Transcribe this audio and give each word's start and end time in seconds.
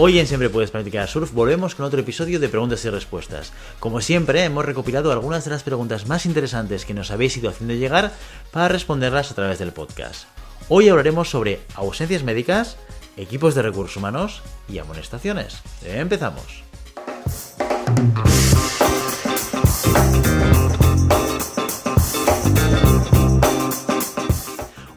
Hoy 0.00 0.20
en 0.20 0.28
Siempre 0.28 0.48
Puedes 0.48 0.70
Practicar 0.70 1.08
Surf 1.08 1.32
volvemos 1.32 1.74
con 1.74 1.84
otro 1.84 1.98
episodio 1.98 2.38
de 2.38 2.48
preguntas 2.48 2.84
y 2.84 2.88
respuestas. 2.88 3.52
Como 3.80 4.00
siempre, 4.00 4.44
hemos 4.44 4.64
recopilado 4.64 5.10
algunas 5.10 5.44
de 5.44 5.50
las 5.50 5.64
preguntas 5.64 6.06
más 6.06 6.24
interesantes 6.24 6.84
que 6.84 6.94
nos 6.94 7.10
habéis 7.10 7.36
ido 7.36 7.50
haciendo 7.50 7.74
llegar 7.74 8.12
para 8.52 8.68
responderlas 8.68 9.32
a 9.32 9.34
través 9.34 9.58
del 9.58 9.72
podcast. 9.72 10.26
Hoy 10.68 10.88
hablaremos 10.88 11.30
sobre 11.30 11.62
ausencias 11.74 12.22
médicas, 12.22 12.76
equipos 13.16 13.56
de 13.56 13.62
recursos 13.62 13.96
humanos 13.96 14.40
y 14.68 14.78
amonestaciones. 14.78 15.58
Empezamos. 15.84 16.62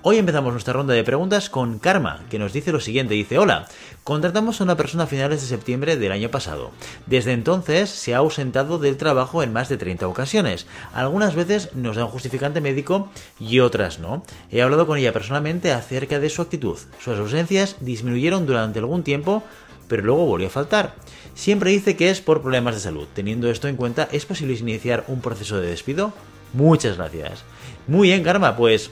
Hoy 0.04 0.18
empezamos 0.18 0.52
nuestra 0.52 0.74
ronda 0.74 0.96
de 0.96 1.04
preguntas 1.04 1.52
con 1.52 1.78
Karma, 1.78 2.22
que 2.32 2.40
nos 2.40 2.54
dice 2.54 2.72
lo 2.72 2.80
siguiente. 2.80 3.14
Dice, 3.14 3.38
hola, 3.38 3.68
contratamos 4.04 4.60
a 4.60 4.64
una 4.64 4.76
persona 4.76 5.04
a 5.04 5.08
finales 5.08 5.42
de 5.42 5.48
septiembre 5.48 5.96
del 5.96 6.12
año 6.12 6.32
pasado. 6.32 6.72
Desde 7.06 7.34
entonces 7.34 7.92
se 7.92 8.16
ha 8.16 8.18
ausentado 8.18 8.80
del 8.80 8.98
trabajo 8.98 9.44
en 9.44 9.54
más 9.54 9.70
de 9.70 9.78
30 9.78 10.08
ocasiones. 10.08 10.66
Algunas 10.96 11.36
veces 11.36 11.76
nos 11.76 11.98
da 11.98 12.06
un 12.06 12.10
justificante 12.10 12.62
médico 12.62 13.12
y 13.40 13.60
otras 13.60 14.00
no. 14.00 14.24
He 14.50 14.64
hablado 14.64 14.88
con 14.88 14.98
ella 14.98 15.14
personalmente 15.14 15.72
acerca 15.72 16.20
de 16.20 16.32
su 16.32 16.42
actitud. 16.42 16.80
Sus 17.00 17.20
ausencias 17.20 17.76
disminuyeron 17.80 18.48
durante 18.48 18.80
algún 18.80 19.04
tiempo, 19.04 19.44
pero 19.88 20.02
luego 20.02 20.26
volvió 20.26 20.48
a 20.48 20.50
faltar. 20.50 20.96
Siempre 21.36 21.70
dice 21.70 21.96
que 21.96 22.10
es 22.10 22.22
por 22.22 22.42
problemas 22.42 22.74
de 22.74 22.82
salud. 22.82 23.08
Teniendo 23.14 23.52
esto 23.52 23.68
en 23.68 23.76
cuenta, 23.76 24.10
¿es 24.12 24.26
posible 24.26 24.56
iniciar 24.56 25.04
un 25.10 25.22
proceso 25.22 25.62
de 25.62 25.70
despido? 25.70 26.12
Muchas 26.54 26.98
gracias. 26.98 27.44
Muy 27.88 28.08
bien, 28.08 28.24
Karma, 28.24 28.58
pues 28.58 28.90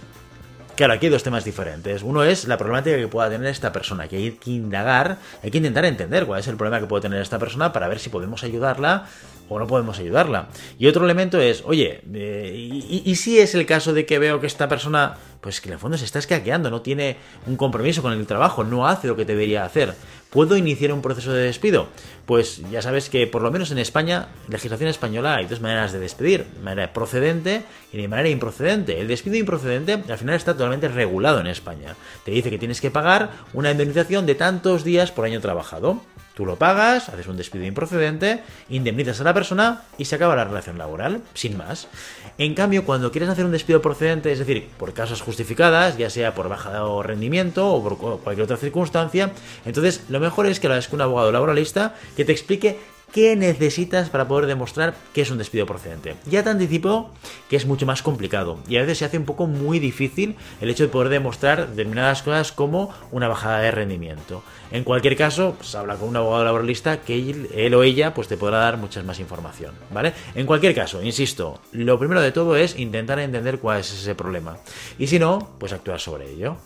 Claro, 0.79 0.93
aquí 0.93 1.07
hay 1.07 1.11
dos 1.11 1.23
temas 1.23 1.43
diferentes. 1.43 2.03
Uno 2.03 2.23
es 2.23 2.47
la 2.47 2.57
problemática 2.57 2.95
que 2.95 3.09
pueda 3.09 3.29
tener 3.29 3.47
esta 3.47 3.73
persona, 3.73 4.07
que 4.07 4.15
hay 4.15 4.31
que 4.31 4.51
indagar, 4.51 5.17
hay 5.43 5.51
que 5.51 5.57
intentar 5.57 5.83
entender 5.83 6.25
cuál 6.25 6.39
es 6.39 6.47
el 6.47 6.55
problema 6.55 6.79
que 6.79 6.85
puede 6.85 7.01
tener 7.01 7.21
esta 7.21 7.37
persona 7.37 7.73
para 7.73 7.89
ver 7.89 7.99
si 7.99 8.07
podemos 8.07 8.45
ayudarla 8.45 9.03
o 9.49 9.59
no 9.59 9.67
podemos 9.67 9.99
ayudarla. 9.99 10.49
Y 10.77 10.87
otro 10.87 11.03
elemento 11.03 11.39
es, 11.41 11.63
oye, 11.65 12.01
eh, 12.13 12.53
y, 12.55 13.15
si 13.15 13.39
es 13.39 13.55
el 13.55 13.65
caso 13.65 13.93
de 13.93 14.05
que 14.05 14.19
veo 14.19 14.39
que 14.39 14.47
esta 14.47 14.69
persona, 14.69 15.17
pues 15.41 15.59
que 15.59 15.69
en 15.69 15.73
el 15.73 15.79
fondo 15.79 15.97
se 15.97 16.05
está 16.05 16.19
escaqueando, 16.19 16.69
no 16.69 16.81
tiene 16.81 17.17
un 17.47 17.55
compromiso 17.55 18.01
con 18.01 18.13
el 18.13 18.25
trabajo, 18.27 18.63
no 18.63 18.87
hace 18.87 19.07
lo 19.07 19.15
que 19.15 19.25
debería 19.25 19.65
hacer, 19.65 19.95
¿puedo 20.29 20.55
iniciar 20.55 20.93
un 20.93 21.01
proceso 21.01 21.33
de 21.33 21.43
despido? 21.43 21.87
Pues 22.25 22.61
ya 22.69 22.81
sabes 22.81 23.09
que 23.09 23.25
por 23.25 23.41
lo 23.41 23.51
menos 23.51 23.71
en 23.71 23.79
España, 23.79 24.27
legislación 24.47 24.89
española, 24.89 25.35
hay 25.35 25.47
dos 25.47 25.61
maneras 25.61 25.91
de 25.91 25.99
despedir, 25.99 26.45
de 26.45 26.61
manera 26.61 26.93
procedente 26.93 27.63
y 27.91 27.97
de 27.97 28.07
manera 28.07 28.29
improcedente. 28.29 28.99
El 28.99 29.07
despido 29.07 29.35
improcedente 29.35 29.93
al 29.93 30.17
final 30.17 30.35
está 30.35 30.53
totalmente 30.53 30.87
regulado 30.87 31.39
en 31.39 31.47
España. 31.47 31.95
Te 32.23 32.31
dice 32.31 32.49
que 32.49 32.59
tienes 32.59 32.81
que 32.81 32.91
pagar 32.91 33.31
una 33.53 33.71
indemnización 33.71 34.25
de 34.25 34.35
tantos 34.35 34.83
días 34.83 35.11
por 35.11 35.25
año 35.25 35.41
trabajado. 35.41 36.01
Tú 36.39 36.45
lo 36.45 36.55
pagas, 36.55 37.09
haces 37.09 37.27
un 37.27 37.35
despido 37.35 37.65
improcedente, 37.65 38.39
indemnizas 38.69 39.19
a 39.19 39.25
la 39.25 39.33
persona 39.33 39.81
y 39.97 40.05
se 40.05 40.15
acaba 40.15 40.37
la 40.37 40.45
relación 40.45 40.77
laboral, 40.77 41.21
sin 41.33 41.57
más. 41.57 41.89
En 42.37 42.53
cambio, 42.53 42.85
cuando 42.85 43.11
quieres 43.11 43.29
hacer 43.29 43.43
un 43.43 43.51
despido 43.51 43.81
procedente, 43.81 44.31
es 44.31 44.39
decir, 44.39 44.69
por 44.77 44.93
causas 44.93 45.19
justificadas, 45.19 45.97
ya 45.97 46.09
sea 46.09 46.33
por 46.33 46.47
baja 46.47 46.71
de 46.71 47.03
rendimiento 47.03 47.69
o 47.69 47.83
por 47.83 47.97
cualquier 48.21 48.45
otra 48.45 48.55
circunstancia, 48.55 49.31
entonces 49.65 50.05
lo 50.07 50.21
mejor 50.21 50.45
es 50.45 50.61
que 50.61 50.69
lo 50.69 50.75
hagas 50.75 50.87
con 50.87 50.99
un 50.99 51.01
abogado 51.01 51.29
laboralista 51.33 51.95
que 52.15 52.23
te 52.23 52.31
explique 52.31 52.79
qué 53.11 53.35
necesitas 53.35 54.09
para 54.09 54.27
poder 54.27 54.45
demostrar 54.45 54.95
que 55.13 55.21
es 55.21 55.31
un 55.31 55.37
despido 55.37 55.65
procedente. 55.65 56.15
Ya 56.25 56.43
te 56.43 56.49
anticipo 56.49 57.11
que 57.49 57.55
es 57.55 57.65
mucho 57.65 57.85
más 57.85 58.01
complicado 58.01 58.59
y 58.67 58.77
a 58.77 58.81
veces 58.81 58.99
se 58.99 59.05
hace 59.05 59.17
un 59.17 59.25
poco 59.25 59.47
muy 59.47 59.79
difícil 59.79 60.35
el 60.61 60.69
hecho 60.69 60.83
de 60.83 60.89
poder 60.89 61.09
demostrar 61.09 61.69
determinadas 61.69 62.23
cosas 62.23 62.51
como 62.51 62.93
una 63.11 63.27
bajada 63.27 63.59
de 63.59 63.71
rendimiento. 63.71 64.43
En 64.71 64.83
cualquier 64.83 65.15
caso, 65.15 65.55
pues 65.57 65.73
habla 65.75 65.95
con 65.95 66.09
un 66.09 66.17
abogado 66.17 66.45
laboralista 66.45 67.01
que 67.01 67.15
él, 67.17 67.73
o 67.73 67.83
ella 67.83 68.13
pues 68.13 68.27
te 68.27 68.37
podrá 68.37 68.59
dar 68.59 68.77
mucha 68.77 69.01
más 69.03 69.19
información, 69.19 69.73
¿vale? 69.91 70.13
En 70.35 70.45
cualquier 70.45 70.75
caso, 70.75 71.01
insisto, 71.01 71.59
lo 71.71 71.97
primero 71.97 72.21
de 72.21 72.31
todo 72.31 72.55
es 72.55 72.77
intentar 72.77 73.19
entender 73.19 73.59
cuál 73.59 73.79
es 73.79 73.91
ese 73.91 74.15
problema 74.15 74.57
y 74.97 75.07
si 75.07 75.19
no, 75.19 75.55
pues 75.59 75.73
actuar 75.73 75.99
sobre 75.99 76.31
ello. 76.31 76.57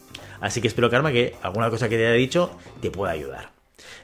Así 0.41 0.59
que 0.59 0.67
espero, 0.67 0.89
Karma, 0.89 1.13
que 1.13 1.35
alguna 1.41 1.69
cosa 1.69 1.87
que 1.87 1.95
te 1.95 2.05
haya 2.05 2.15
dicho 2.15 2.51
te 2.81 2.91
pueda 2.91 3.13
ayudar. 3.13 3.52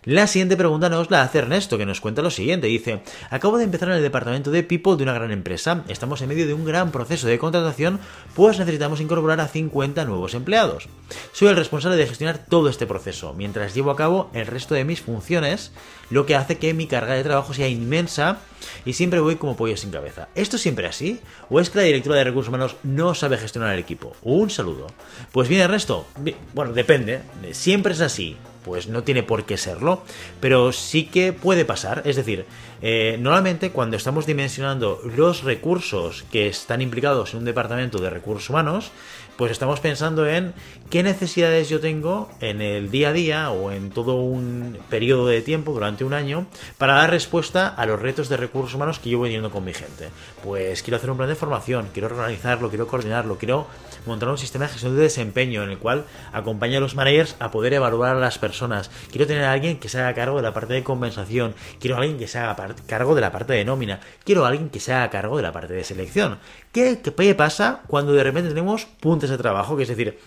La 0.06 0.28
siguiente 0.28 0.56
pregunta 0.56 0.88
nos 0.88 1.12
la 1.12 1.24
hace 1.24 1.40
Ernesto, 1.40 1.78
que 1.78 1.86
nos 1.86 2.00
cuenta 2.00 2.22
lo 2.22 2.32
siguiente. 2.32 2.68
Dice, 2.68 3.02
acabo 3.30 3.58
de 3.58 3.66
empezar 3.66 3.90
en 3.90 3.96
el 3.96 4.02
departamento 4.02 4.50
de 4.50 4.64
People 4.64 4.96
de 4.96 5.04
una 5.04 5.14
gran 5.14 5.32
empresa. 5.32 5.84
Estamos 5.90 6.22
en 6.22 6.30
medio 6.30 6.48
de 6.48 6.54
un 6.54 6.64
gran 6.64 6.92
proceso 6.92 7.28
de 7.28 7.38
contratación, 7.38 8.00
pues 8.34 8.58
necesitamos 8.60 9.02
incorporar 9.02 9.42
a 9.42 9.50
50 9.50 10.06
nuevos 10.06 10.36
empleados. 10.36 10.88
Soy 11.34 11.50
el 11.50 11.58
responsable 11.58 11.98
de 11.98 12.08
gestionar 12.08 12.46
todo 12.48 12.70
este 12.70 12.88
proceso, 12.88 13.34
mientras 13.34 13.76
llevo 13.76 13.92
a 13.92 13.98
cabo 13.98 14.30
el 14.34 14.48
resto 14.48 14.74
de 14.74 14.86
mis 14.86 15.02
funciones, 15.02 15.74
lo 16.10 16.26
que 16.26 16.38
hace 16.38 16.58
que 16.58 16.74
mi 16.74 16.88
carga 16.88 17.16
de 17.16 17.24
trabajo 17.24 17.54
sea 17.54 17.68
inmensa 17.68 18.40
y 18.86 18.94
siempre 18.94 19.20
voy 19.20 19.36
como 19.36 19.58
pollo 19.58 19.76
sin 19.76 19.92
cabeza. 19.92 20.30
¿Esto 20.34 20.58
siempre 20.58 20.88
así? 20.88 21.20
¿O 21.50 21.60
es 21.60 21.70
que 21.70 21.80
la 21.80 21.84
directora 21.84 22.18
de 22.18 22.24
recursos 22.24 22.48
humanos 22.48 22.78
no 22.84 23.14
sabe 23.16 23.38
gestionar 23.38 23.74
el 23.74 23.80
equipo? 23.80 24.16
Un 24.22 24.50
saludo. 24.50 24.88
Pues 25.34 25.50
bien, 25.50 25.62
Ernesto, 25.62 26.08
bueno, 26.54 26.72
depende. 26.72 27.22
Siempre 27.52 27.94
es 27.94 28.02
así 28.02 28.38
pues 28.70 28.88
no 28.88 29.02
tiene 29.02 29.24
por 29.24 29.46
qué 29.46 29.58
serlo, 29.58 30.04
pero 30.40 30.72
sí 30.72 31.06
que 31.06 31.34
puede 31.34 31.66
pasar. 31.66 32.04
Es 32.06 32.16
decir, 32.16 32.46
eh, 32.82 33.18
normalmente 33.20 33.72
cuando 33.72 33.98
estamos 33.98 34.26
dimensionando 34.26 35.02
los 35.16 35.44
recursos 35.44 36.24
que 36.32 36.48
están 36.48 36.82
implicados 36.82 37.34
en 37.34 37.40
un 37.40 37.46
departamento 37.46 38.00
de 38.00 38.10
recursos 38.10 38.50
humanos, 38.50 38.92
pues 39.40 39.54
estamos 39.54 39.80
pensando 39.80 40.28
en 40.28 40.54
qué 40.90 41.02
necesidades 41.02 41.70
yo 41.70 41.80
tengo 41.80 42.30
en 42.42 42.62
el 42.62 42.92
día 42.92 43.08
a 43.08 43.14
día 43.14 43.52
o 43.52 43.72
en 43.72 43.90
todo 43.90 44.16
un 44.16 44.78
periodo 44.90 45.28
de 45.28 45.42
tiempo 45.42 45.72
durante 45.72 46.04
un 46.04 46.14
año 46.14 46.46
para 46.78 46.96
dar 46.96 47.10
respuesta 47.10 47.70
a 47.70 47.86
los 47.86 48.02
retos 48.02 48.28
de 48.28 48.36
recursos 48.36 48.76
humanos 48.76 49.00
que 49.00 49.10
yo 49.10 49.18
voy 49.18 49.30
teniendo 49.30 49.50
con 49.50 49.64
mi 49.64 49.74
gente. 49.74 50.10
Pues 50.44 50.84
quiero 50.84 50.98
hacer 50.98 51.10
un 51.10 51.16
plan 51.16 51.30
de 51.30 51.36
formación, 51.36 51.88
quiero 51.94 52.10
organizarlo, 52.10 52.68
quiero 52.68 52.88
coordinarlo, 52.88 53.38
quiero 53.38 53.68
montar 54.06 54.28
un 54.28 54.38
sistema 54.38 54.66
de 54.66 54.74
gestión 54.74 54.98
de 54.98 55.04
desempeño 55.04 55.64
en 55.64 55.70
el 55.70 55.78
cual 55.78 56.04
acompañe 56.34 56.76
a 56.76 56.82
los 56.82 56.96
managers 56.96 57.38
a 57.40 57.50
poder 57.50 57.74
evaluar 57.74 58.18
a 58.18 58.20
las 58.20 58.40
personas. 58.40 58.92
Quiero 59.10 59.26
tener 59.26 59.46
a 59.46 59.54
alguien 59.54 59.80
que 59.80 59.88
se 59.88 60.00
haga 60.00 60.14
cargo 60.16 60.36
de 60.36 60.44
la 60.44 60.54
parte 60.54 60.74
de 60.74 60.84
compensación, 60.84 61.56
quiero 61.80 61.96
a 61.96 62.00
alguien 62.00 62.20
que 62.20 62.28
se 62.28 62.40
haga 62.40 62.58
cargo 62.88 63.16
de 63.16 63.22
la 63.22 63.32
parte 63.32 63.54
de 63.54 63.66
nómina, 63.66 64.00
quiero 64.24 64.46
a 64.46 64.50
alguien 64.50 64.70
que 64.70 64.80
se 64.80 64.94
haga 64.94 65.10
cargo 65.10 65.38
de 65.38 65.44
la 65.44 65.52
parte 65.52 65.74
de 65.74 65.84
selección. 65.84 66.40
¿Qué, 66.72 67.00
qué 67.02 67.36
pasa 67.36 67.82
cuando 67.88 68.14
de 68.14 68.24
repente 68.24 68.50
tenemos 68.50 68.86
puntos 68.86 69.30
de 69.30 69.38
trabajo, 69.38 69.76
que 69.78 69.84
es 69.84 69.90
decir, 69.90 70.20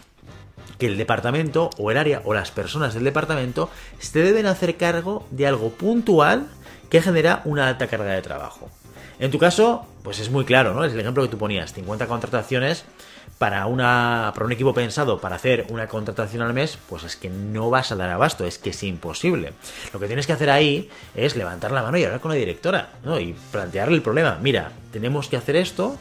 que 0.78 0.86
el 0.86 0.96
departamento 0.96 1.70
o 1.78 1.90
el 1.90 1.98
área 1.98 2.22
o 2.24 2.34
las 2.34 2.50
personas 2.50 2.94
del 2.94 3.04
departamento 3.04 3.70
se 3.98 4.18
deben 4.18 4.46
hacer 4.46 4.76
cargo 4.76 5.26
de 5.30 5.46
algo 5.46 5.70
puntual 5.70 6.46
que 6.90 7.00
genera 7.00 7.42
una 7.44 7.68
alta 7.68 7.86
carga 7.86 8.12
de 8.12 8.22
trabajo. 8.22 8.68
En 9.22 9.30
tu 9.30 9.38
caso, 9.38 9.86
pues 10.02 10.18
es 10.18 10.30
muy 10.30 10.44
claro, 10.44 10.74
¿no? 10.74 10.84
Es 10.84 10.92
el 10.92 10.98
ejemplo 10.98 11.22
que 11.22 11.28
tú 11.28 11.38
ponías, 11.38 11.72
50 11.72 12.08
contrataciones 12.08 12.84
para, 13.38 13.66
una, 13.66 14.32
para 14.34 14.46
un 14.46 14.50
equipo 14.50 14.74
pensado 14.74 15.20
para 15.20 15.36
hacer 15.36 15.64
una 15.68 15.86
contratación 15.86 16.42
al 16.42 16.52
mes, 16.52 16.76
pues 16.88 17.04
es 17.04 17.14
que 17.14 17.30
no 17.30 17.70
vas 17.70 17.92
a 17.92 17.94
dar 17.94 18.10
abasto, 18.10 18.44
es 18.44 18.58
que 18.58 18.70
es 18.70 18.82
imposible. 18.82 19.52
Lo 19.92 20.00
que 20.00 20.08
tienes 20.08 20.26
que 20.26 20.32
hacer 20.32 20.50
ahí 20.50 20.90
es 21.14 21.36
levantar 21.36 21.70
la 21.70 21.84
mano 21.84 21.98
y 21.98 22.04
hablar 22.04 22.18
con 22.18 22.32
la 22.32 22.36
directora, 22.36 22.94
¿no? 23.04 23.20
Y 23.20 23.36
plantearle 23.52 23.94
el 23.94 24.02
problema. 24.02 24.40
Mira, 24.42 24.72
tenemos 24.90 25.28
que 25.28 25.36
hacer 25.36 25.54
esto, 25.54 25.96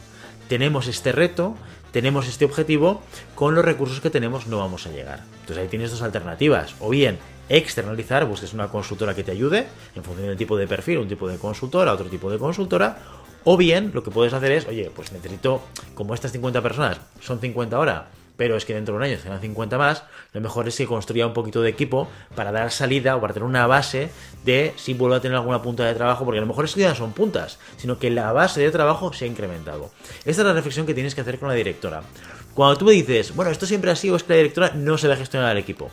tenemos 0.51 0.88
este 0.88 1.13
reto, 1.13 1.56
tenemos 1.94 2.28
este 2.28 2.44
objetivo, 2.44 3.01
con 3.35 3.56
los 3.56 3.63
recursos 3.63 4.01
que 4.01 4.09
tenemos 4.09 4.47
no 4.47 4.57
vamos 4.57 4.85
a 4.85 4.89
llegar. 4.89 5.23
Entonces 5.39 5.59
ahí 5.59 5.69
tienes 5.69 5.91
dos 5.91 6.01
alternativas. 6.01 6.75
O 6.81 6.89
bien 6.89 7.19
externalizar, 7.47 8.25
busques 8.25 8.51
una 8.53 8.67
consultora 8.67 9.16
que 9.16 9.23
te 9.23 9.31
ayude 9.31 9.67
en 9.95 10.03
función 10.03 10.28
del 10.28 10.35
tipo 10.35 10.58
de 10.58 10.67
perfil, 10.67 10.97
un 10.97 11.08
tipo 11.08 11.29
de 11.29 11.37
consultora, 11.37 11.93
otro 11.93 12.08
tipo 12.08 12.29
de 12.29 12.37
consultora. 12.37 12.97
O 13.46 13.55
bien 13.55 13.91
lo 13.93 14.03
que 14.03 14.11
puedes 14.11 14.34
hacer 14.34 14.52
es, 14.52 14.67
oye, 14.67 14.91
pues 14.93 15.14
necesito, 15.14 15.61
como 15.96 16.14
estas 16.14 16.34
50 16.34 16.61
personas 16.61 16.99
son 17.22 17.40
50 17.40 17.73
ahora, 17.73 18.09
pero 18.41 18.55
es 18.55 18.66
que 18.66 18.73
dentro 18.73 18.96
de 18.96 18.97
un 18.97 19.03
año 19.03 19.20
serán 19.20 19.40
50 19.40 19.78
más, 19.78 20.03
lo 20.34 20.41
mejor 20.41 20.67
es 20.67 20.76
que 20.76 20.88
construya 20.88 21.28
un 21.28 21.34
poquito 21.34 21.61
de 21.61 21.70
equipo 21.70 22.08
para 22.34 22.52
dar 22.52 22.72
salida 22.72 23.16
o 23.16 23.22
para 23.22 23.35
tener 23.35 23.47
una 23.47 23.67
base 23.67 24.09
de 24.43 24.73
si 24.78 24.96
vuelvo 24.96 25.16
a 25.16 25.22
tener 25.22 25.38
alguna 25.38 25.61
punta 25.61 25.85
de 25.85 25.93
trabajo, 25.93 26.26
porque 26.26 26.40
a 26.40 26.41
lo 26.41 26.47
mejor 26.47 26.66
es 26.66 26.73
que 26.73 26.82
ya 26.82 26.90
no 26.90 26.96
son 26.96 27.14
puntas, 27.14 27.59
sino 27.78 27.99
que 27.99 28.09
la 28.09 28.32
base 28.32 28.59
de 28.59 28.72
trabajo 28.72 29.14
se 29.14 29.26
ha 29.26 29.28
incrementado. 29.28 29.91
Esta 30.26 30.41
es 30.41 30.47
la 30.47 30.53
reflexión 30.53 30.88
que 30.88 30.96
tienes 30.96 31.14
que 31.14 31.22
hacer 31.22 31.38
con 31.38 31.49
la 31.49 31.53
directora. 31.53 32.02
Cuando 32.55 32.79
tú 32.79 32.85
me 32.85 32.93
dices, 32.93 33.35
bueno, 33.35 33.52
esto 33.52 33.67
siempre 33.67 33.91
ha 33.91 33.96
sido, 33.96 34.16
es 34.16 34.23
que 34.23 34.34
la 34.34 34.38
directora 34.38 34.72
no 34.73 34.97
se 34.97 35.08
va 35.08 35.14
a 35.14 35.17
gestionar 35.17 35.52
el 35.52 35.59
equipo. 35.59 35.91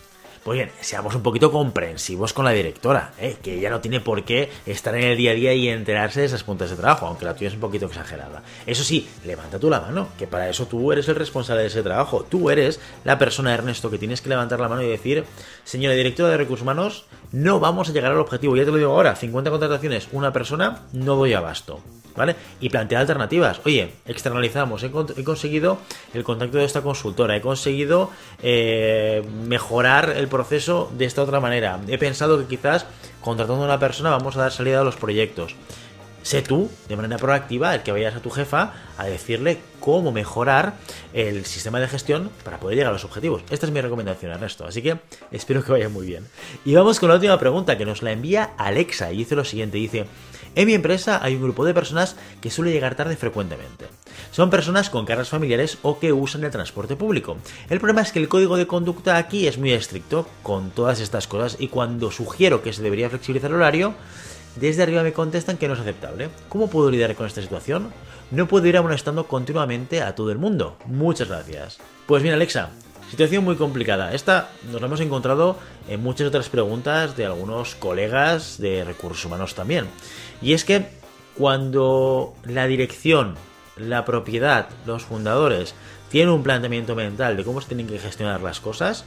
Pues 0.49 0.56
bien, 0.56 0.71
seamos 0.81 1.15
un 1.15 1.23
poquito 1.23 1.53
comprensivos 1.53 2.33
con 2.33 2.47
la 2.47 2.53
directora, 2.53 3.12
¿eh? 3.21 3.37
que 3.43 3.59
ella 3.59 3.69
no 3.69 3.83
tiene 3.83 4.00
por 4.00 4.25
qué 4.25 4.49
estar 4.65 4.95
en 4.95 5.05
el 5.05 5.15
día 5.15 5.33
a 5.33 5.35
día 5.35 5.53
y 5.53 5.69
enterarse 5.69 6.21
de 6.21 6.27
esas 6.27 6.43
puntas 6.43 6.71
de 6.71 6.77
trabajo, 6.77 7.06
aunque 7.06 7.27
la 7.27 7.35
tuya 7.35 7.49
es 7.49 7.55
un 7.55 7.61
poquito 7.61 7.85
exagerada. 7.85 8.43
Eso 8.65 8.83
sí, 8.83 9.06
levanta 9.27 9.59
tú 9.59 9.69
la 9.69 9.83
mano, 9.83 10.09
que 10.19 10.27
para 10.27 10.49
eso 10.49 10.65
tú 10.65 10.91
eres 10.91 11.06
el 11.11 11.17
responsable 11.17 11.61
de 11.61 11.69
ese 11.69 11.83
trabajo. 11.83 12.25
Tú 12.27 12.49
eres 12.49 12.81
la 13.05 13.19
persona, 13.19 13.53
Ernesto, 13.53 13.91
que 13.91 13.99
tienes 13.99 14.23
que 14.23 14.31
levantar 14.31 14.59
la 14.59 14.71
mano 14.71 14.81
y 14.81 14.89
decir, 14.89 15.27
señora 15.65 15.95
directora 15.95 16.31
de 16.31 16.39
recursos 16.39 16.62
humanos, 16.62 17.05
no 17.31 17.61
vamos 17.61 17.91
a 17.91 17.93
llegar 17.93 18.12
al 18.12 18.19
objetivo. 18.19 18.56
Ya 18.56 18.65
te 18.65 18.71
lo 18.71 18.79
digo 18.79 18.93
ahora, 18.93 19.17
50 19.17 19.50
contrataciones, 19.50 20.09
una 20.12 20.33
persona, 20.33 20.81
no 20.95 21.17
doy 21.17 21.35
abasto. 21.35 21.83
¿Vale? 22.17 22.35
Y 22.61 22.69
plantear 22.69 23.03
alternativas. 23.03 23.61
Oye, 23.65 23.93
externalizamos, 24.05 24.83
he, 24.83 24.91
conseguido 24.91 25.79
el 26.15 26.25
contacto 26.25 26.59
de 26.59 26.65
esta 26.65 26.83
consultora, 26.83 27.37
he 27.37 27.41
conseguido 27.41 28.11
eh, 28.43 29.23
mejorar 29.47 30.15
el 30.17 30.27
proceso 30.38 30.88
de 30.96 31.05
esta 31.05 31.23
otra 31.23 31.40
manera. 31.40 31.81
He 31.88 31.99
pensado 31.99 32.38
que 32.38 32.46
quizás 32.46 32.87
contratando 33.20 33.62
a 33.62 33.67
una 33.67 33.81
persona 33.81 34.11
vamos 34.11 34.37
a 34.37 34.43
dar 34.43 34.52
salida 34.52 34.81
a 34.81 34.85
los 34.85 34.94
proyectos. 34.94 35.56
Sé 36.29 36.43
tú, 36.43 36.69
de 36.91 36.95
manera 36.95 37.17
proactiva, 37.17 37.75
el 37.75 37.83
que 37.83 37.91
vayas 37.91 38.15
a 38.15 38.21
tu 38.21 38.29
jefa 38.29 38.75
a 38.99 39.07
decirle 39.07 39.61
cómo 39.81 40.13
mejorar 40.13 40.75
el 41.15 41.47
sistema 41.47 41.81
de 41.81 41.89
gestión 41.89 42.29
para 42.45 42.61
poder 42.61 42.77
llegar 42.77 42.91
a 42.91 42.93
los 42.93 43.07
objetivos. 43.07 43.45
Esta 43.49 43.65
es 43.65 43.73
mi 43.73 43.81
recomendación, 43.81 44.33
Ernesto. 44.33 44.67
Así 44.67 44.83
que 44.83 44.99
espero 45.31 45.65
que 45.65 45.73
vaya 45.73 45.89
muy 45.89 46.07
bien. 46.07 46.27
Y 46.67 46.75
vamos 46.75 47.01
con 47.01 47.09
la 47.09 47.15
última 47.15 47.39
pregunta 47.39 47.79
que 47.79 47.87
nos 47.87 48.03
la 48.03 48.13
envía 48.13 48.51
Alexa 48.59 49.11
y 49.11 49.17
dice 49.17 49.37
lo 49.37 49.45
siguiente. 49.47 49.79
Dice, 49.79 50.05
en 50.55 50.67
mi 50.67 50.75
empresa 50.75 51.19
hay 51.23 51.35
un 51.35 51.45
grupo 51.45 51.65
de 51.65 51.73
personas 51.73 52.15
que 52.43 52.51
suele 52.51 52.73
llegar 52.73 52.95
tarde 52.95 53.17
frecuentemente. 53.17 53.87
Son 54.31 54.51
personas 54.51 54.91
con 54.91 55.07
cargas 55.07 55.31
familiares 55.31 55.79
o 55.81 55.99
que 55.99 56.13
usan 56.13 56.45
el 56.45 56.51
transporte 56.51 56.95
público. 56.95 57.39
El 57.71 57.81
problema 57.81 58.03
es 58.03 58.13
que 58.13 58.19
el 58.19 58.29
código 58.29 58.59
de 58.59 58.67
conducta 58.67 59.17
aquí 59.17 59.47
es 59.47 59.57
muy 59.57 59.73
estricto 59.73 60.29
con 60.43 60.73
todas 60.73 61.01
estas 61.01 61.27
cosas 61.27 61.57
y 61.59 61.69
cuando 61.69 62.11
sugiero 62.11 62.63
que 62.63 62.75
se 62.75 62.83
debería 62.83 63.09
flexibilizar 63.09 63.49
el 63.49 63.57
horario, 63.57 63.95
desde 64.61 64.83
arriba 64.83 65.03
me 65.03 65.13
contestan 65.13 65.57
que 65.57 65.69
no 65.69 65.75
es 65.75 65.81
aceptable. 65.81 66.29
¿Cómo 66.49 66.69
puedo 66.69 66.91
lidiar 66.91 67.15
con 67.15 67.27
esta 67.27 67.43
situación? 67.43 67.93
No 68.31 68.47
puedo 68.47 68.67
ir 68.67 68.77
amonestando 68.77 69.27
continuamente 69.27 70.03
a 70.03 70.15
todo 70.15 70.31
el 70.31 70.39
mundo. 70.39 70.77
Muchas 70.87 71.29
gracias. 71.29 71.79
Pues 72.07 72.23
bien, 72.23 72.35
Alexa, 72.35 72.71
situación 73.11 73.45
muy 73.45 73.57
complicada. 73.57 74.13
Esta 74.13 74.51
nos 74.71 74.81
la 74.81 74.87
hemos 74.87 75.01
encontrado 75.01 75.57
en 75.89 76.03
muchas 76.03 76.29
otras 76.29 76.49
preguntas 76.49 77.17
de 77.17 77.27
algunos 77.27 77.75
colegas 77.75 78.59
de 78.59 78.85
recursos 78.85 79.25
humanos 79.25 79.55
también. 79.55 79.87
Y 80.43 80.53
es 80.53 80.65
que 80.65 80.87
cuando 81.37 82.35
la 82.45 82.67
dirección, 82.67 83.37
la 83.77 84.05
propiedad, 84.05 84.69
los 84.87 85.05
fundadores 85.05 85.75
tienen 86.11 86.33
un 86.33 86.43
planteamiento 86.43 86.95
mental 86.95 87.37
de 87.37 87.45
cómo 87.45 87.61
se 87.61 87.69
tienen 87.69 87.87
que 87.87 87.99
gestionar 87.99 88.41
las 88.41 88.61
cosas, 88.61 89.05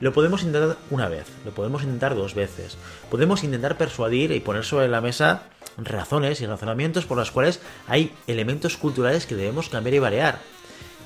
lo 0.00 0.12
podemos 0.12 0.42
intentar 0.42 0.76
una 0.90 1.08
vez, 1.08 1.26
lo 1.44 1.52
podemos 1.52 1.82
intentar 1.82 2.14
dos 2.14 2.34
veces. 2.34 2.76
Podemos 3.10 3.44
intentar 3.44 3.76
persuadir 3.76 4.32
y 4.32 4.40
poner 4.40 4.64
sobre 4.64 4.88
la 4.88 5.00
mesa 5.00 5.42
razones 5.78 6.40
y 6.40 6.46
razonamientos 6.46 7.06
por 7.06 7.16
las 7.16 7.30
cuales 7.30 7.60
hay 7.88 8.12
elementos 8.26 8.76
culturales 8.76 9.26
que 9.26 9.36
debemos 9.36 9.68
cambiar 9.68 9.94
y 9.94 9.98
variar. 9.98 10.38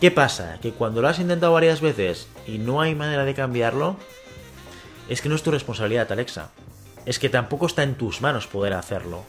¿Qué 0.01 0.11
pasa? 0.11 0.59
Que 0.61 0.73
cuando 0.73 1.01
lo 1.01 1.09
has 1.09 1.19
intentado 1.19 1.53
varias 1.53 1.81
veces 1.81 2.29
y 2.47 2.59
no 2.59 2.81
hay 2.81 2.95
manera 2.95 3.25
de 3.25 3.35
cambiarlo, 3.35 3.97
es 5.09 5.23
que 5.23 5.29
no 5.29 5.37
es 5.37 5.43
tu 5.43 5.51
responsabilidad, 5.51 6.11
Alexa. 6.11 6.51
Es 7.07 7.19
que 7.19 7.29
tampoco 7.29 7.67
está 7.67 7.83
en 7.83 7.95
tus 7.95 8.21
manos 8.21 8.47
poder 8.47 8.75
hacerlo. 8.75 9.25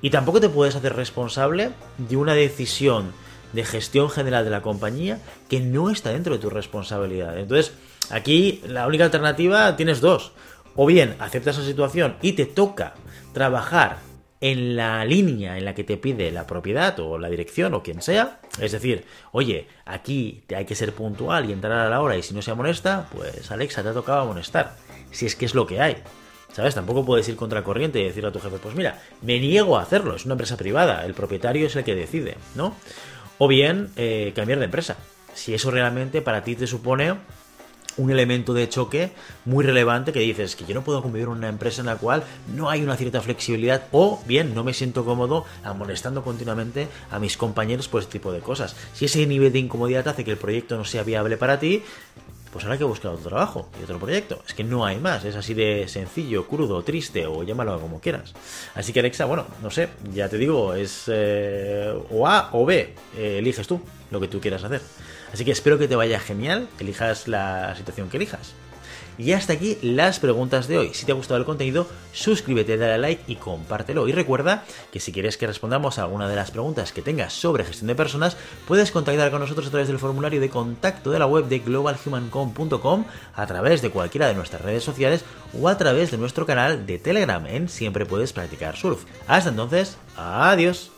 Y 0.00 0.10
tampoco 0.10 0.40
te 0.40 0.48
puedes 0.48 0.74
hacer 0.74 0.96
responsable 0.96 1.70
de 1.98 2.16
una 2.16 2.34
decisión 2.34 3.12
de 3.52 3.64
gestión 3.64 4.10
general 4.10 4.44
de 4.44 4.50
la 4.50 4.62
compañía 4.62 5.20
que 5.48 5.60
no 5.60 5.90
está 5.90 6.10
dentro 6.10 6.34
de 6.34 6.40
tu 6.40 6.50
responsabilidad. 6.50 7.38
Entonces, 7.38 7.72
aquí 8.10 8.62
la 8.66 8.86
única 8.86 9.04
alternativa 9.04 9.76
tienes 9.76 10.00
dos. 10.00 10.32
O 10.76 10.86
bien 10.86 11.16
aceptas 11.18 11.58
la 11.58 11.64
situación 11.64 12.16
y 12.22 12.32
te 12.32 12.46
toca 12.46 12.94
trabajar 13.32 13.98
en 14.40 14.76
la 14.76 15.04
línea 15.04 15.58
en 15.58 15.64
la 15.64 15.74
que 15.74 15.84
te 15.84 15.96
pide 15.96 16.30
la 16.30 16.46
propiedad 16.46 16.98
o 17.00 17.18
la 17.18 17.28
dirección 17.28 17.74
o 17.74 17.82
quien 17.82 18.02
sea. 18.02 18.40
Es 18.60 18.72
decir, 18.72 19.04
oye, 19.32 19.66
aquí 19.84 20.44
hay 20.54 20.64
que 20.64 20.74
ser 20.74 20.92
puntual 20.92 21.48
y 21.48 21.52
entrar 21.52 21.72
a 21.72 21.90
la 21.90 22.00
hora 22.00 22.16
y 22.16 22.22
si 22.22 22.34
no 22.34 22.42
se 22.42 22.50
amonesta, 22.50 23.08
pues 23.12 23.50
Alexa 23.50 23.82
te 23.82 23.88
ha 23.88 23.94
tocado 23.94 24.20
amonestar. 24.20 24.76
Si 25.10 25.26
es 25.26 25.34
que 25.34 25.46
es 25.46 25.54
lo 25.54 25.66
que 25.66 25.80
hay. 25.80 25.96
¿Sabes? 26.52 26.74
Tampoco 26.74 27.04
puedes 27.04 27.28
ir 27.28 27.36
contra 27.36 27.62
corriente 27.62 28.00
y 28.00 28.04
decirle 28.04 28.30
a 28.30 28.32
tu 28.32 28.40
jefe, 28.40 28.56
pues 28.56 28.74
mira, 28.74 29.00
me 29.22 29.38
niego 29.38 29.76
a 29.76 29.82
hacerlo, 29.82 30.16
es 30.16 30.24
una 30.24 30.34
empresa 30.34 30.56
privada, 30.56 31.04
el 31.04 31.12
propietario 31.12 31.66
es 31.66 31.76
el 31.76 31.84
que 31.84 31.94
decide, 31.94 32.36
¿no? 32.54 32.74
O 33.38 33.48
bien 33.48 33.90
eh, 33.96 34.32
cambiar 34.34 34.58
de 34.58 34.66
empresa. 34.66 34.96
Si 35.34 35.54
eso 35.54 35.70
realmente 35.70 36.20
para 36.22 36.42
ti 36.42 36.56
te 36.56 36.66
supone 36.66 37.14
un 37.98 38.10
elemento 38.10 38.54
de 38.54 38.68
choque 38.68 39.10
muy 39.44 39.64
relevante 39.64 40.12
que 40.12 40.20
dices 40.20 40.56
que 40.56 40.64
yo 40.64 40.74
no 40.74 40.82
puedo 40.82 41.02
convivir 41.02 41.26
en 41.26 41.34
una 41.34 41.48
empresa 41.48 41.82
en 41.82 41.86
la 41.86 41.96
cual 41.96 42.22
no 42.54 42.70
hay 42.70 42.82
una 42.82 42.96
cierta 42.96 43.20
flexibilidad 43.20 43.88
o 43.92 44.20
bien 44.26 44.54
no 44.54 44.64
me 44.64 44.72
siento 44.72 45.04
cómodo 45.04 45.44
amonestando 45.64 46.22
continuamente 46.22 46.88
a 47.10 47.18
mis 47.18 47.36
compañeros 47.36 47.88
por 47.88 48.00
este 48.00 48.12
tipo 48.12 48.32
de 48.32 48.40
cosas. 48.40 48.76
Si 48.94 49.04
ese 49.04 49.26
nivel 49.26 49.52
de 49.52 49.58
incomodidad 49.58 50.08
hace 50.08 50.24
que 50.24 50.30
el 50.30 50.38
proyecto 50.38 50.76
no 50.76 50.84
sea 50.84 51.02
viable 51.02 51.36
para 51.36 51.58
ti, 51.58 51.82
pues 52.52 52.64
habrá 52.64 52.78
que 52.78 52.84
buscar 52.84 53.12
otro 53.12 53.28
trabajo 53.28 53.68
y 53.80 53.84
otro 53.84 53.98
proyecto. 53.98 54.42
Es 54.46 54.54
que 54.54 54.64
no 54.64 54.84
hay 54.84 54.98
más, 54.98 55.24
es 55.24 55.36
así 55.36 55.54
de 55.54 55.86
sencillo, 55.88 56.46
crudo, 56.46 56.82
triste 56.82 57.26
o 57.26 57.42
llámalo 57.42 57.80
como 57.80 58.00
quieras. 58.00 58.34
Así 58.74 58.92
que 58.92 59.00
Alexa, 59.00 59.24
bueno, 59.26 59.46
no 59.62 59.70
sé, 59.70 59.88
ya 60.12 60.28
te 60.28 60.38
digo, 60.38 60.74
es 60.74 61.04
eh, 61.08 61.92
o 62.10 62.26
A 62.26 62.50
o 62.52 62.64
B, 62.64 62.94
eh, 63.16 63.38
eliges 63.38 63.66
tú 63.66 63.80
lo 64.10 64.20
que 64.20 64.28
tú 64.28 64.40
quieras 64.40 64.64
hacer. 64.64 64.80
Así 65.32 65.44
que 65.44 65.50
espero 65.50 65.78
que 65.78 65.88
te 65.88 65.96
vaya 65.96 66.18
genial, 66.20 66.68
elijas 66.78 67.28
la 67.28 67.74
situación 67.76 68.08
que 68.08 68.16
elijas. 68.16 68.54
Y 69.18 69.32
hasta 69.32 69.52
aquí 69.52 69.78
las 69.82 70.20
preguntas 70.20 70.68
de 70.68 70.78
hoy. 70.78 70.90
Si 70.94 71.04
te 71.04 71.12
ha 71.12 71.14
gustado 71.16 71.38
el 71.38 71.44
contenido, 71.44 71.86
suscríbete, 72.12 72.76
dale 72.76 72.94
a 72.94 72.98
like 72.98 73.24
y 73.26 73.36
compártelo. 73.36 74.08
Y 74.08 74.12
recuerda 74.12 74.64
que 74.92 75.00
si 75.00 75.12
quieres 75.12 75.36
que 75.36 75.46
respondamos 75.46 75.98
a 75.98 76.02
alguna 76.02 76.28
de 76.28 76.36
las 76.36 76.50
preguntas 76.50 76.92
que 76.92 77.02
tengas 77.02 77.32
sobre 77.32 77.64
gestión 77.64 77.88
de 77.88 77.94
personas, 77.94 78.36
puedes 78.66 78.90
contactar 78.90 79.30
con 79.30 79.40
nosotros 79.40 79.66
a 79.66 79.70
través 79.70 79.88
del 79.88 79.98
formulario 79.98 80.40
de 80.40 80.50
contacto 80.50 81.10
de 81.10 81.18
la 81.18 81.26
web 81.26 81.46
de 81.46 81.58
globalhumancom.com, 81.58 83.04
a 83.34 83.46
través 83.46 83.82
de 83.82 83.90
cualquiera 83.90 84.28
de 84.28 84.34
nuestras 84.34 84.62
redes 84.62 84.84
sociales 84.84 85.24
o 85.60 85.68
a 85.68 85.76
través 85.76 86.10
de 86.10 86.18
nuestro 86.18 86.46
canal 86.46 86.86
de 86.86 86.98
Telegram 86.98 87.44
en 87.46 87.68
Siempre 87.68 88.06
Puedes 88.06 88.32
Practicar 88.32 88.76
Surf. 88.76 89.04
Hasta 89.26 89.50
entonces, 89.50 89.96
adiós. 90.16 90.90